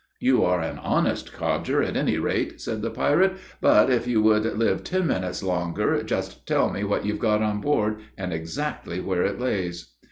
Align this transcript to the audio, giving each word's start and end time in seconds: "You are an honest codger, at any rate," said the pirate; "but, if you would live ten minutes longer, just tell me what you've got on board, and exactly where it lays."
"You 0.19 0.43
are 0.43 0.61
an 0.61 0.79
honest 0.79 1.31
codger, 1.31 1.83
at 1.83 1.95
any 1.95 2.17
rate," 2.17 2.59
said 2.59 2.81
the 2.81 2.89
pirate; 2.89 3.33
"but, 3.61 3.91
if 3.91 4.07
you 4.07 4.19
would 4.23 4.57
live 4.57 4.83
ten 4.83 5.05
minutes 5.05 5.43
longer, 5.43 6.01
just 6.01 6.47
tell 6.47 6.71
me 6.71 6.83
what 6.83 7.05
you've 7.05 7.19
got 7.19 7.43
on 7.43 7.61
board, 7.61 7.99
and 8.17 8.33
exactly 8.33 8.99
where 8.99 9.21
it 9.21 9.39
lays." 9.39 9.91